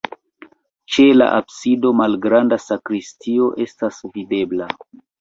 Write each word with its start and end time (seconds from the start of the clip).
Ĉe 0.95 1.05
la 1.17 1.27
absido 1.41 1.93
malgranda 2.01 2.61
sakristio 2.67 3.55
estas 3.71 4.05
videbla. 4.19 4.77